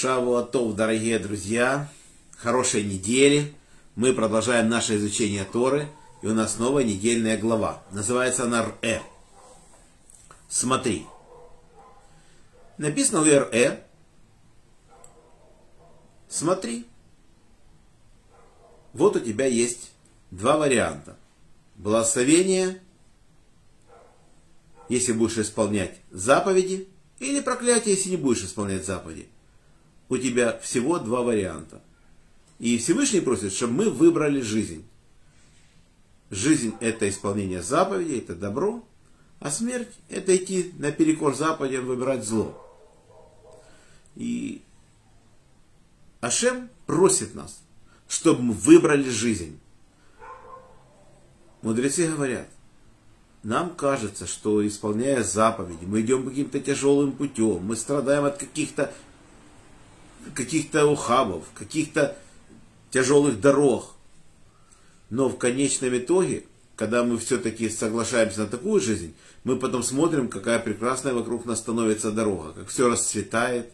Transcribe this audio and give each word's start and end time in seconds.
Шавуатов, 0.00 0.74
дорогие 0.76 1.18
друзья, 1.18 1.86
хорошей 2.38 2.84
недели. 2.84 3.54
Мы 3.96 4.14
продолжаем 4.14 4.70
наше 4.70 4.96
изучение 4.96 5.44
Торы, 5.44 5.90
и 6.22 6.26
у 6.26 6.32
нас 6.32 6.58
новая 6.58 6.84
недельная 6.84 7.36
глава. 7.36 7.82
Называется 7.90 8.44
она 8.44 8.72
Р. 8.80 9.02
Смотри. 10.48 11.06
Написано 12.78 13.20
в 13.20 13.26
Р. 13.26 13.84
Смотри. 16.30 16.86
Вот 18.94 19.16
у 19.16 19.20
тебя 19.20 19.44
есть 19.44 19.90
два 20.30 20.56
варианта. 20.56 21.18
Благословение, 21.76 22.80
если 24.88 25.12
будешь 25.12 25.36
исполнять 25.36 25.98
заповеди, 26.10 26.88
или 27.18 27.40
проклятие, 27.40 27.96
если 27.96 28.08
не 28.08 28.16
будешь 28.16 28.44
исполнять 28.44 28.86
заповеди 28.86 29.28
у 30.10 30.18
тебя 30.18 30.58
всего 30.58 30.98
два 30.98 31.22
варианта. 31.22 31.80
И 32.58 32.76
Всевышний 32.76 33.20
просит, 33.20 33.54
чтобы 33.54 33.72
мы 33.72 33.90
выбрали 33.90 34.42
жизнь. 34.42 34.84
Жизнь– 36.28 36.74
это 36.80 37.08
исполнение 37.08 37.62
заповедей, 37.62 38.18
это 38.18 38.34
добро, 38.34 38.84
а 39.38 39.50
смерть– 39.50 39.88
это 40.10 40.36
идти 40.36 40.72
наперекор 40.78 41.34
заповедям, 41.34 41.86
выбирать 41.86 42.24
зло. 42.24 42.54
И 44.16 44.62
Ашем 46.20 46.68
просит 46.86 47.34
нас, 47.34 47.60
чтобы 48.08 48.42
мы 48.42 48.52
выбрали 48.52 49.08
жизнь. 49.08 49.58
Мудрецы 51.62 52.08
говорят, 52.08 52.48
нам 53.42 53.74
кажется, 53.74 54.26
что 54.26 54.66
исполняя 54.66 55.22
заповеди, 55.22 55.84
мы 55.84 56.00
идем 56.02 56.28
каким-то 56.28 56.60
тяжелым 56.60 57.12
путем, 57.12 57.64
мы 57.64 57.76
страдаем 57.76 58.24
от 58.24 58.38
каких-то 58.38 58.92
каких-то 60.34 60.86
ухабов, 60.86 61.44
каких-то 61.54 62.16
тяжелых 62.90 63.40
дорог. 63.40 63.94
Но 65.10 65.28
в 65.28 65.38
конечном 65.38 65.96
итоге, 65.96 66.44
когда 66.76 67.04
мы 67.04 67.18
все-таки 67.18 67.68
соглашаемся 67.68 68.40
на 68.40 68.46
такую 68.46 68.80
жизнь, 68.80 69.14
мы 69.44 69.56
потом 69.56 69.82
смотрим, 69.82 70.28
какая 70.28 70.58
прекрасная 70.58 71.14
вокруг 71.14 71.44
нас 71.46 71.58
становится 71.58 72.12
дорога, 72.12 72.52
как 72.52 72.68
все 72.68 72.88
расцветает, 72.88 73.72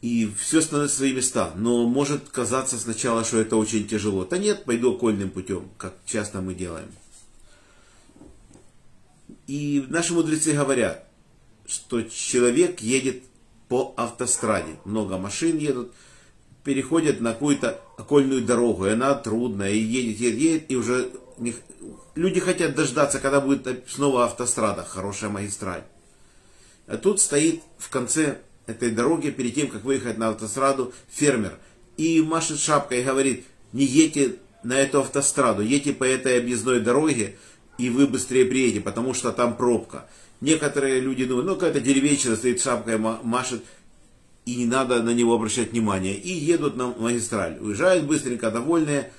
и 0.00 0.30
все 0.38 0.60
становится 0.60 0.96
в 0.96 0.98
свои 0.98 1.12
места. 1.12 1.52
Но 1.56 1.86
может 1.86 2.28
казаться 2.28 2.78
сначала, 2.78 3.24
что 3.24 3.38
это 3.38 3.56
очень 3.56 3.88
тяжело. 3.88 4.24
Да 4.24 4.38
нет, 4.38 4.64
пойду 4.64 4.94
окольным 4.94 5.30
путем, 5.30 5.70
как 5.76 5.94
часто 6.06 6.40
мы 6.40 6.54
делаем. 6.54 6.88
И 9.46 9.84
наши 9.88 10.12
мудрецы 10.12 10.52
говорят, 10.52 11.08
что 11.66 12.02
человек 12.02 12.80
едет 12.80 13.24
по 13.68 13.94
автостраде. 13.96 14.76
Много 14.84 15.18
машин 15.18 15.58
едут, 15.58 15.92
переходят 16.64 17.20
на 17.20 17.32
какую-то 17.32 17.80
окольную 17.96 18.42
дорогу, 18.42 18.86
и 18.86 18.90
она 18.90 19.14
трудная, 19.14 19.70
и 19.70 19.78
едет, 19.78 20.18
едет, 20.20 20.38
едет, 20.38 20.70
и 20.70 20.76
уже 20.76 21.10
не... 21.38 21.54
люди 22.14 22.40
хотят 22.40 22.74
дождаться, 22.74 23.20
когда 23.20 23.40
будет 23.40 23.88
снова 23.88 24.24
автострада, 24.24 24.84
хорошая 24.84 25.30
магистраль. 25.30 25.84
А 26.86 26.96
тут 26.96 27.20
стоит 27.20 27.62
в 27.76 27.90
конце 27.90 28.38
этой 28.66 28.90
дороги, 28.90 29.30
перед 29.30 29.54
тем, 29.54 29.68
как 29.68 29.84
выехать 29.84 30.18
на 30.18 30.28
автостраду, 30.28 30.92
фермер. 31.10 31.58
И 31.96 32.20
машет 32.22 32.58
шапкой 32.58 33.00
и 33.00 33.04
говорит, 33.04 33.44
не 33.72 33.84
едьте 33.84 34.36
на 34.62 34.74
эту 34.78 35.00
автостраду, 35.00 35.62
едьте 35.62 35.92
по 35.92 36.04
этой 36.04 36.38
объездной 36.38 36.80
дороге, 36.80 37.36
и 37.78 37.90
вы 37.90 38.06
быстрее 38.06 38.44
приедете, 38.44 38.80
потому 38.80 39.14
что 39.14 39.32
там 39.32 39.56
пробка. 39.56 40.08
Некоторые 40.40 41.00
люди 41.00 41.24
думают, 41.24 41.46
ну 41.46 41.54
какая-то 41.54 41.80
деревенщина 41.80 42.36
стоит 42.36 42.60
шапкой, 42.60 42.98
машет, 42.98 43.62
и 44.44 44.54
не 44.54 44.66
надо 44.66 45.02
на 45.02 45.10
него 45.10 45.34
обращать 45.34 45.72
внимание. 45.72 46.14
И 46.14 46.32
едут 46.32 46.76
на 46.76 46.88
магистраль. 46.88 47.58
Уезжают 47.60 48.04
быстренько, 48.04 48.50
довольные, 48.50 49.12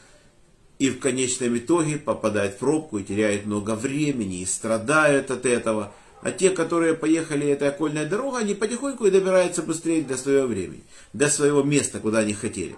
и 0.79 0.89
в 0.89 0.99
конечном 0.99 1.57
итоге 1.57 1.97
попадают 1.97 2.55
в 2.55 2.57
пробку 2.57 2.97
и 2.97 3.03
теряют 3.03 3.45
много 3.45 3.75
времени, 3.75 4.41
и 4.41 4.45
страдают 4.45 5.29
от 5.29 5.45
этого. 5.45 5.93
А 6.21 6.31
те, 6.31 6.49
которые 6.49 6.95
поехали 6.95 7.47
этой 7.47 7.69
окольной 7.69 8.05
дорогой, 8.05 8.41
они 8.41 8.53
потихоньку 8.53 9.05
и 9.05 9.11
добираются 9.11 9.61
быстрее 9.61 10.01
до 10.03 10.17
своего 10.17 10.47
времени, 10.47 10.83
до 11.13 11.29
своего 11.29 11.63
места, 11.63 11.99
куда 11.99 12.19
они 12.19 12.33
хотели. 12.33 12.75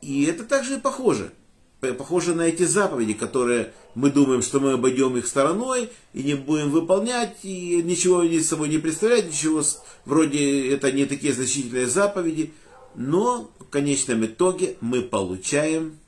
И 0.00 0.24
это 0.24 0.44
также 0.44 0.76
и 0.76 0.80
похоже 0.80 1.32
похоже 1.80 2.34
на 2.34 2.42
эти 2.42 2.64
заповеди, 2.64 3.14
которые 3.14 3.72
мы 3.94 4.10
думаем, 4.10 4.42
что 4.42 4.60
мы 4.60 4.72
обойдем 4.72 5.16
их 5.16 5.26
стороной 5.26 5.90
и 6.12 6.22
не 6.22 6.34
будем 6.34 6.70
выполнять, 6.70 7.38
и 7.42 7.82
ничего 7.82 8.20
они 8.20 8.40
собой 8.40 8.68
не 8.68 8.78
представляют, 8.78 9.26
ничего 9.26 9.62
вроде 10.04 10.72
это 10.72 10.90
не 10.90 11.06
такие 11.06 11.32
значительные 11.32 11.86
заповеди, 11.86 12.52
но 12.94 13.50
в 13.58 13.64
конечном 13.66 14.24
итоге 14.26 14.76
мы 14.80 15.02
получаем 15.02 15.98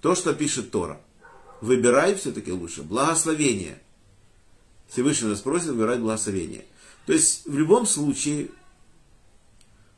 то, 0.00 0.14
что 0.14 0.34
пишет 0.34 0.70
Тора. 0.70 1.00
Выбирай 1.60 2.14
все-таки 2.14 2.52
лучше 2.52 2.82
благословение. 2.82 3.80
Всевышний 4.88 5.28
нас 5.28 5.40
просит 5.40 5.68
выбирать 5.68 6.00
благословение. 6.00 6.64
То 7.06 7.12
есть 7.12 7.46
в 7.46 7.56
любом 7.56 7.86
случае 7.86 8.50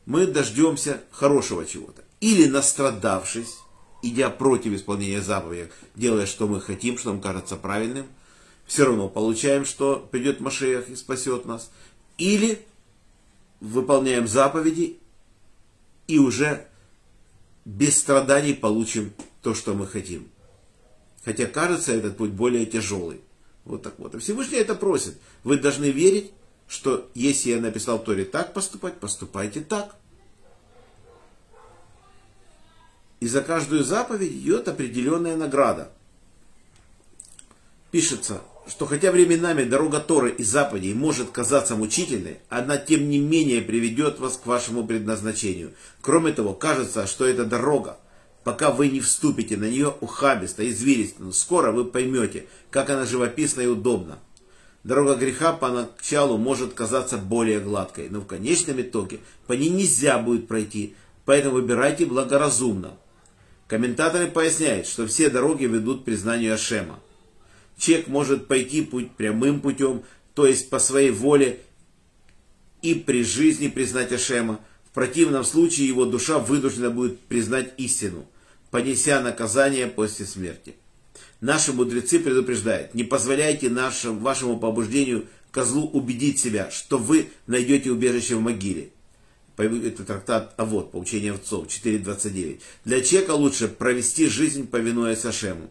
мы 0.06 0.26
дождемся 0.26 1.02
хорошего 1.10 1.66
чего-то. 1.66 2.02
Или 2.20 2.46
настрадавшись, 2.46 3.58
идя 4.02 4.30
против 4.30 4.72
исполнения 4.72 5.20
заповедей, 5.20 5.70
делая, 5.94 6.26
что 6.26 6.46
мы 6.46 6.60
хотим, 6.60 6.98
что 6.98 7.10
нам 7.10 7.20
кажется 7.20 7.56
правильным, 7.56 8.06
все 8.66 8.84
равно 8.84 9.08
получаем, 9.08 9.64
что 9.64 9.96
придет 10.10 10.40
Машеях 10.40 10.88
и 10.88 10.96
спасет 10.96 11.46
нас. 11.46 11.70
Или 12.18 12.60
выполняем 13.60 14.28
заповеди 14.28 14.98
и 16.06 16.18
уже 16.18 16.66
без 17.64 17.98
страданий 17.98 18.54
получим 18.54 19.12
то, 19.42 19.54
что 19.54 19.74
мы 19.74 19.86
хотим. 19.86 20.28
Хотя 21.24 21.46
кажется 21.46 21.92
этот 21.92 22.16
путь 22.16 22.30
более 22.30 22.66
тяжелый. 22.66 23.20
Вот 23.64 23.82
так 23.82 23.98
вот. 23.98 24.14
И 24.14 24.18
Всевышний 24.18 24.58
это 24.58 24.74
просит. 24.74 25.18
Вы 25.44 25.58
должны 25.58 25.90
верить, 25.90 26.30
что 26.66 27.10
если 27.14 27.50
я 27.50 27.60
написал 27.60 28.02
Торе 28.02 28.24
так 28.24 28.54
поступать, 28.54 28.98
поступайте 29.00 29.60
так. 29.60 29.96
И 33.28 33.30
за 33.30 33.42
каждую 33.42 33.84
заповедь 33.84 34.32
идет 34.32 34.68
определенная 34.68 35.36
награда. 35.36 35.90
Пишется, 37.90 38.40
что 38.66 38.86
хотя 38.86 39.12
временами 39.12 39.64
дорога 39.64 40.00
Торы 40.00 40.30
и 40.30 40.42
заповедей 40.42 40.94
может 40.94 41.28
казаться 41.28 41.76
мучительной, 41.76 42.38
она 42.48 42.78
тем 42.78 43.10
не 43.10 43.18
менее 43.18 43.60
приведет 43.60 44.18
вас 44.18 44.38
к 44.38 44.46
вашему 44.46 44.86
предназначению. 44.86 45.74
Кроме 46.00 46.32
того, 46.32 46.54
кажется, 46.54 47.06
что 47.06 47.26
эта 47.26 47.44
дорога, 47.44 47.98
пока 48.44 48.70
вы 48.70 48.88
не 48.88 49.00
вступите 49.00 49.58
на 49.58 49.68
нее 49.68 49.94
ухабисто, 50.00 50.66
извилисто, 50.66 51.22
но 51.22 51.32
скоро 51.32 51.70
вы 51.70 51.84
поймете, 51.84 52.46
как 52.70 52.88
она 52.88 53.04
живописна 53.04 53.60
и 53.60 53.66
удобна. 53.66 54.20
Дорога 54.84 55.16
греха 55.16 55.52
поначалу 55.52 56.38
может 56.38 56.72
казаться 56.72 57.18
более 57.18 57.60
гладкой, 57.60 58.08
но 58.08 58.22
в 58.22 58.26
конечном 58.26 58.80
итоге 58.80 59.20
по 59.46 59.52
ней 59.52 59.68
нельзя 59.68 60.18
будет 60.18 60.48
пройти, 60.48 60.96
поэтому 61.26 61.56
выбирайте 61.56 62.06
благоразумно. 62.06 62.96
Комментаторы 63.68 64.28
поясняют, 64.28 64.86
что 64.86 65.06
все 65.06 65.28
дороги 65.28 65.66
ведут 65.66 66.00
к 66.00 66.04
признанию 66.04 66.54
Ашема. 66.54 67.00
Человек 67.76 68.08
может 68.08 68.48
пойти 68.48 68.80
путь 68.80 69.10
прямым 69.12 69.60
путем, 69.60 70.02
то 70.34 70.46
есть 70.46 70.70
по 70.70 70.78
своей 70.78 71.10
воле, 71.10 71.60
и 72.80 72.94
при 72.94 73.22
жизни 73.22 73.68
признать 73.68 74.10
Ашема. 74.10 74.58
В 74.86 74.94
противном 74.94 75.44
случае 75.44 75.86
его 75.86 76.06
душа 76.06 76.38
вынуждена 76.38 76.90
будет 76.90 77.20
признать 77.20 77.74
истину, 77.76 78.26
понеся 78.70 79.20
наказание 79.20 79.86
после 79.86 80.24
смерти. 80.24 80.74
Наши 81.42 81.74
мудрецы 81.74 82.18
предупреждают, 82.18 82.94
не 82.94 83.04
позволяйте 83.04 83.68
нашему, 83.68 84.18
вашему 84.20 84.58
побуждению 84.58 85.26
козлу 85.50 85.86
убедить 85.90 86.40
себя, 86.40 86.70
что 86.70 86.96
вы 86.96 87.28
найдете 87.46 87.90
убежище 87.90 88.36
в 88.36 88.40
могиле 88.40 88.90
это 89.58 90.04
трактат 90.04 90.54
а 90.56 90.64
вот, 90.64 90.92
поучение 90.92 91.32
отцов, 91.32 91.66
4.29. 91.66 92.60
Для 92.84 93.02
человека 93.02 93.32
лучше 93.32 93.68
провести 93.68 94.28
жизнь, 94.28 94.66
повинуясь 94.66 95.24
Ашему. 95.24 95.70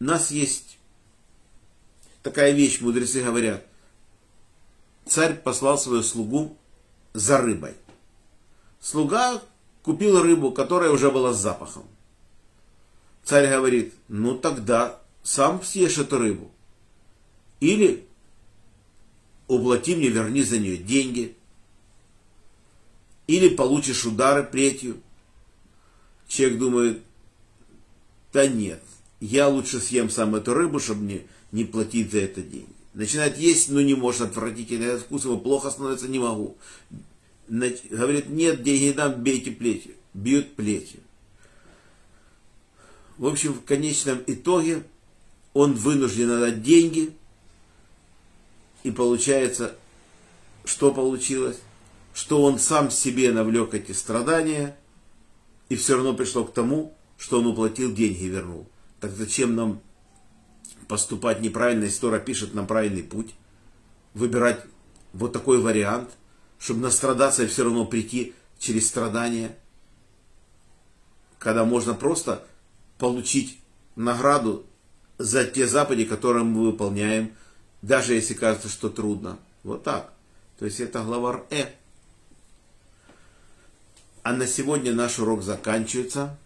У 0.00 0.04
нас 0.04 0.30
есть 0.30 0.78
такая 2.22 2.52
вещь, 2.52 2.80
мудрецы 2.80 3.22
говорят. 3.22 3.64
Царь 5.06 5.36
послал 5.36 5.78
свою 5.78 6.02
слугу 6.02 6.56
за 7.14 7.38
рыбой. 7.38 7.74
Слуга 8.80 9.42
купил 9.82 10.20
рыбу, 10.22 10.52
которая 10.52 10.90
уже 10.90 11.10
была 11.10 11.32
с 11.32 11.40
запахом. 11.40 11.84
Царь 13.24 13.48
говорит, 13.48 13.94
ну 14.08 14.36
тогда 14.36 15.00
сам 15.22 15.62
съешь 15.62 15.98
эту 15.98 16.18
рыбу. 16.18 16.50
Или 17.60 18.06
уплати 19.46 19.96
мне, 19.96 20.08
верни 20.08 20.42
за 20.42 20.58
нее 20.58 20.76
деньги– 20.76 21.36
или 23.28 23.50
получишь 23.50 24.04
удары 24.04 24.42
плетью. 24.42 25.00
Человек 26.26 26.58
думает, 26.58 27.02
да 28.32 28.48
нет, 28.48 28.82
я 29.20 29.48
лучше 29.48 29.80
съем 29.80 30.10
сам 30.10 30.34
эту 30.34 30.54
рыбу, 30.54 30.80
чтобы 30.80 31.02
мне 31.02 31.26
не 31.52 31.64
платить 31.64 32.10
за 32.10 32.18
это 32.18 32.42
деньги. 32.42 32.66
Начинает 32.94 33.38
есть, 33.38 33.68
но 33.68 33.80
не 33.80 33.94
может, 33.94 34.22
отвратительный 34.22 34.98
вкус, 34.98 35.24
его 35.24 35.38
плохо 35.38 35.70
становится, 35.70 36.08
не 36.08 36.18
могу. 36.18 36.56
Говорит, 37.48 38.28
нет, 38.28 38.62
деньги 38.62 38.86
не 38.86 38.92
дам, 38.92 39.22
бейте 39.22 39.52
плети. 39.52 39.94
Бьют 40.14 40.54
плети. 40.56 40.98
В 43.18 43.26
общем, 43.26 43.52
в 43.52 43.64
конечном 43.64 44.22
итоге 44.26 44.82
он 45.52 45.74
вынужден 45.74 46.30
отдать 46.30 46.62
деньги, 46.62 47.12
и 48.84 48.90
получается, 48.90 49.74
что 50.64 50.92
получилось? 50.92 51.58
Что 52.18 52.42
он 52.42 52.58
сам 52.58 52.90
себе 52.90 53.30
навлек 53.30 53.74
эти 53.74 53.92
страдания, 53.92 54.76
и 55.68 55.76
все 55.76 55.94
равно 55.94 56.14
пришло 56.14 56.44
к 56.44 56.52
тому, 56.52 56.98
что 57.16 57.38
он 57.38 57.46
уплатил 57.46 57.94
деньги 57.94 58.24
и 58.24 58.28
вернул. 58.28 58.68
Так 58.98 59.12
зачем 59.12 59.54
нам 59.54 59.80
поступать 60.88 61.40
неправильно, 61.40 61.84
если 61.84 62.00
Тора 62.00 62.18
пишет 62.18 62.54
нам 62.54 62.66
правильный 62.66 63.04
путь, 63.04 63.36
выбирать 64.14 64.64
вот 65.12 65.32
такой 65.32 65.60
вариант, 65.60 66.10
чтобы 66.58 66.80
настрадаться 66.80 67.44
и 67.44 67.46
все 67.46 67.62
равно 67.62 67.86
прийти 67.86 68.34
через 68.58 68.88
страдания, 68.88 69.56
когда 71.38 71.64
можно 71.64 71.94
просто 71.94 72.44
получить 72.98 73.60
награду 73.94 74.66
за 75.18 75.44
те 75.44 75.68
заповеди, 75.68 76.04
которые 76.04 76.42
мы 76.42 76.72
выполняем, 76.72 77.30
даже 77.80 78.14
если 78.14 78.34
кажется, 78.34 78.68
что 78.68 78.88
трудно. 78.88 79.38
Вот 79.62 79.84
так. 79.84 80.12
То 80.58 80.64
есть 80.64 80.80
это 80.80 81.04
глава 81.04 81.44
Э. 81.50 81.77
А 84.28 84.32
на 84.34 84.46
сегодня 84.46 84.92
наш 84.92 85.18
урок 85.18 85.42
заканчивается. 85.42 86.36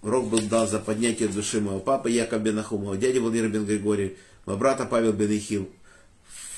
Урок 0.00 0.30
был 0.30 0.40
дан 0.40 0.66
за 0.66 0.78
поднятие 0.78 1.28
души 1.28 1.60
моего 1.60 1.78
папы 1.78 2.08
Яков 2.10 2.40
бен 2.40 2.58
Ахумова, 2.58 2.96
дяди 2.96 3.18
Владимир 3.18 3.50
бен 3.50 3.66
Григорий, 3.66 4.16
моего 4.46 4.58
брата 4.58 4.86
Павел 4.86 5.12
бен 5.12 5.30
Ихил, 5.30 5.68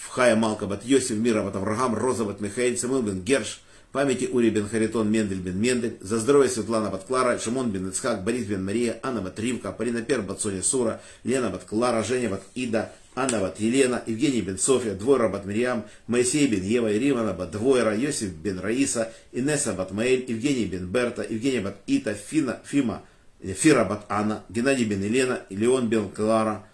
Хая 0.08 0.36
Малка 0.36 0.68
бат 0.68 0.84
Йосиф 0.84 1.16
Мира 1.16 1.42
бат 1.42 1.56
Авраам, 1.56 1.96
Роза 1.96 2.24
бат 2.24 2.40
Михаил, 2.40 2.76
Самуил 2.76 3.02
бен 3.02 3.22
Герш, 3.22 3.60
памяти 3.90 4.28
Ури 4.32 4.50
бен 4.50 4.68
Харитон, 4.68 5.10
Мендель 5.10 5.40
бен 5.40 5.60
Мендель, 5.60 5.96
за 6.00 6.20
здоровье 6.20 6.48
Светлана 6.48 6.90
бат 6.90 7.06
Клара, 7.08 7.40
Шимон 7.40 7.72
бен 7.72 7.88
Ицхак, 7.88 8.22
Борис 8.22 8.46
бен 8.46 8.64
Мария, 8.64 9.00
Анна 9.02 9.20
бат 9.20 9.40
Ривка, 9.40 9.72
Полина 9.72 10.02
Пер 10.02 10.20
бат 10.20 10.40
Соня 10.40 10.62
Сура, 10.62 11.00
Лена 11.24 11.50
бат 11.50 11.64
Клара, 11.64 12.04
Женя 12.04 12.28
бат 12.28 12.42
Ида, 12.54 12.92
Анна 13.14 13.40
бат 13.40 13.60
Елена, 13.60 14.02
Евгений 14.06 14.40
бен 14.40 14.58
София, 14.58 14.94
Двойра 14.94 15.28
бат 15.28 15.44
Мириам, 15.44 15.84
Моисей 16.06 16.46
бен 16.48 16.62
Ева, 16.62 16.92
Иримана 16.92 17.34
бат 17.34 17.50
Двойра, 17.50 17.94
Йосиф 17.94 18.32
бен 18.32 18.58
Раиса, 18.58 19.12
Инесса 19.32 19.74
бат 19.74 19.92
Маэль, 19.92 20.24
Евгений 20.28 20.64
бен 20.64 20.86
Берта, 20.86 21.22
Евгений 21.28 21.60
бат 21.60 21.76
Ита, 21.86 22.14
Фина, 22.14 22.60
Фима, 22.64 23.02
Фира 23.42 23.84
бат 23.84 24.06
Анна, 24.08 24.44
Геннадий 24.48 24.86
бен 24.86 25.02
Елена, 25.02 25.40
Леон 25.50 25.88
бен 25.88 26.08
Клара, 26.08 26.64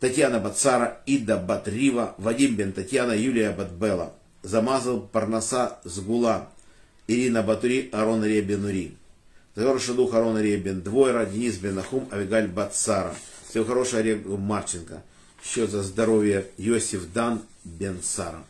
Татьяна 0.00 0.40
бат 0.40 0.58
Сара, 0.58 0.98
Ида 1.06 1.36
бат 1.36 1.68
Рива, 1.68 2.14
Вадим 2.18 2.56
бен 2.56 2.72
Татьяна, 2.72 3.14
Юлия 3.14 3.52
бат 3.52 3.72
Бела. 3.72 4.12
Замазал 4.42 5.00
Парнаса 5.12 5.78
Сгула, 5.84 6.48
Ирина 7.08 7.42
Батури, 7.42 7.90
Арон 7.92 8.24
Рия 8.24 8.42
бен 8.42 8.64
Ури. 8.64 8.96
Хороший 9.54 9.94
дух 9.94 10.14
Арон 10.14 10.38
Рия 10.38 10.58
бен 10.58 10.80
Двойра, 10.80 11.26
Денис 11.26 11.56
бен 11.56 11.74
Нахум, 11.74 12.08
Авигаль 12.12 12.48
бат 12.48 12.74
Сара. 12.74 13.14
Всего 13.48 13.64
хорошего 13.64 14.00
Олег 14.00 14.24
Марченко. 14.24 15.02
Счет 15.42 15.70
за 15.70 15.82
здоровье 15.82 16.50
Йосиф 16.58 17.12
Дан 17.12 17.42
бен 17.64 18.02
Сара. 18.02 18.44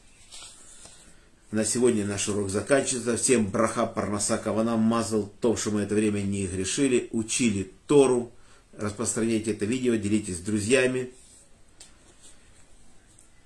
На 1.51 1.65
сегодня 1.65 2.05
наш 2.05 2.29
урок 2.29 2.51
заканчивается. 2.51 3.17
Всем 3.17 3.47
браха 3.47 3.87
парнаса 3.87 4.37
кавана 4.37 4.77
мазал 4.77 5.33
то, 5.41 5.57
что 5.57 5.71
мы 5.71 5.83
это 5.83 5.95
время 5.95 6.21
не 6.21 6.47
грешили, 6.47 7.09
учили 7.13 7.71
Тору. 7.87 8.33
Распространяйте 8.77 9.53
это 9.53 9.65
видео, 9.65 9.95
делитесь 9.95 10.39
с 10.39 10.41
друзьями. 10.41 11.13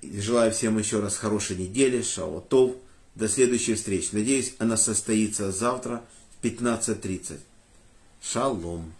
Желаю 0.03 0.51
всем 0.51 0.79
еще 0.79 1.01
раз 1.01 1.17
хорошей 1.17 1.57
недели, 1.57 2.03
шалотов. 2.03 2.75
До 3.15 3.29
следующей 3.29 3.75
встречи. 3.75 4.09
Надеюсь, 4.13 4.55
она 4.59 4.77
состоится 4.77 5.53
завтра 5.53 6.03
в 6.41 6.45
15.30. 6.45 7.39
Шалом. 8.23 8.95